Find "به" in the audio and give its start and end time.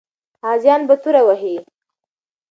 0.87-0.95